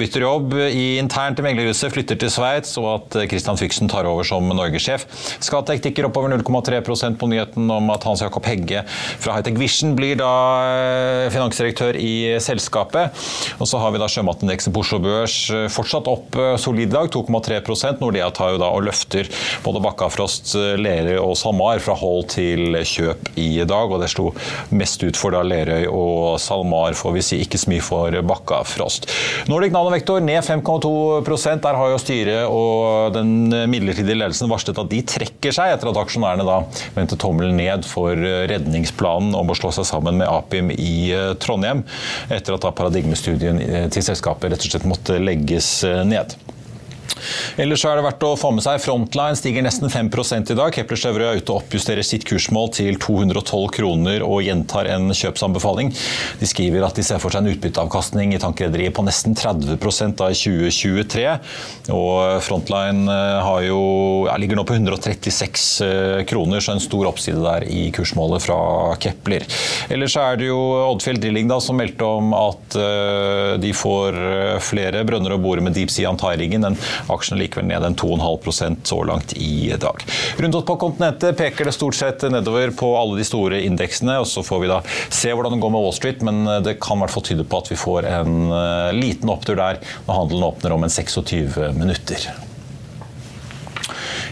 [0.00, 4.24] bytter jobb i internt i meglerhuset, flytter til Sveits, og at Christian Fyksen tar over
[4.24, 5.06] som Norge-sjef.
[5.44, 8.84] Skatec tikker oppover 0,3% på nyheten om at Hans Jakob Hegge
[9.20, 10.30] fra Hightech Vision blir da
[10.64, 13.24] eh, finansdirektør i selskapet.
[13.58, 17.10] Og så har vi da sjømatindeksen på Oslo Børs eh, fortsatt opp eh, solid dag,
[17.14, 19.28] 2,3% Nordea tar jo da og løfter
[19.64, 23.92] både Bakkafrost, Lerøy og SalMar fra hold til kjøp i dag.
[23.92, 24.30] Og det slo
[24.74, 27.40] mest ut for da Lerøy og SalMar, får vi si.
[27.44, 29.08] Ikke så mye for Bakkafrost.
[29.50, 34.90] Nordic Nanovektor ned 5,2% Der har jo styret og den midlertidige ledelsen ledelsen varslet at
[34.90, 36.60] de trekker seg etter at aksjonærene da
[36.94, 41.34] vendte tommelen ned for eh, redningsplanen om å slå seg sammen med Apim i eh,
[41.38, 41.84] Trondheim,
[42.28, 46.36] etter at da paradigmestudien eh, til selskapet rett og slett måtte legges ned.
[47.60, 50.10] Ellers er det verdt å få med seg Frontline stiger nesten 5
[50.50, 50.72] i dag.
[50.74, 55.92] Kepler Chevrolet er ute og oppjusterer sitt kursmål til 212 kroner og gjentar en kjøpsanbefaling.
[56.40, 59.78] De skriver at de ser for seg en utbytteavkastning i tankrederiet på nesten 30
[60.18, 61.24] da i 2023.
[61.94, 63.80] Og Frontline eh, jo,
[64.28, 68.58] ja, ligger nå på 136 eh, kroner, så en stor oppside der i kursmålet fra
[69.00, 69.46] Kepler.
[69.92, 70.60] Ellers er det jo
[70.90, 74.16] Oddfjell Drilling da, som meldte om at uh, de får
[74.64, 76.64] flere brønner å bore med Deep Sea Antai-riggen.
[76.64, 76.78] Den
[77.14, 80.04] Aksjen er likevel ned en 2,5% så langt i dag.
[80.40, 84.18] Rundt på kontinentet peker det stort sett nedover på alle de store indeksene.
[84.22, 86.98] og Så får vi da se hvordan det går med Wall Street, men det kan
[86.98, 90.50] i hvert fall tyde på at vi får en eh, liten opptur der når handelen
[90.50, 92.28] åpner om en 26 minutter.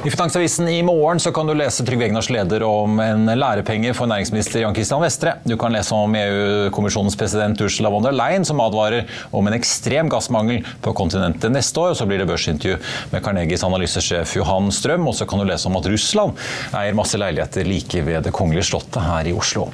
[0.04, 4.10] I Finansavisen i morgen så kan du lese Trygve Egnars leder om en lærepenge for
[4.10, 5.36] næringsminister Jan Christian Vestre.
[5.46, 10.10] Du kan lese om EU-kommisjonens president Ursula von der Leyen som advarer om en ekstrem
[10.10, 11.94] gassmangel på kontinentet neste år.
[11.94, 12.80] Så blir det børsintervju
[13.12, 15.06] med Carnegies analysesjef Johan Strøm.
[15.06, 16.42] Og så kan du lese om at Russland
[16.80, 19.68] eier masse leiligheter like ved Det kongelige slottet her i Oslo.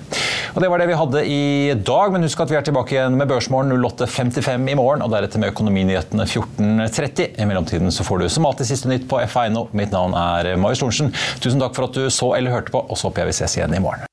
[0.52, 3.16] Og Det var det vi hadde i dag, men husk at vi er tilbake igjen
[3.16, 7.32] med Børsmorgen 08.55 i morgen, og deretter med Økonominyhetene 14.30.
[7.40, 9.56] I mellomtiden så får du som alltid siste nytt på F1.
[9.72, 10.17] Mitt navn er
[10.60, 11.12] Marius Thorensen.
[11.42, 13.58] Tusen takk for at du så eller hørte på, og så håper jeg vi ses
[13.58, 14.08] igjen i morgen.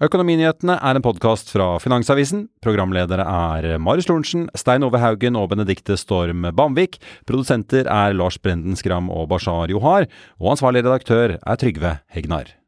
[0.00, 2.46] Økonominyhetene er en podkast fra Finansavisen.
[2.64, 6.96] Programledere er Marius Lorentzen, Stein Ove Haugen og Benedikte Storm Bamvik.
[7.28, 10.08] Produsenter er Lars Brenden Skram og Bashar Johar.
[10.40, 12.59] Og ansvarlig redaktør er Trygve Hegnar.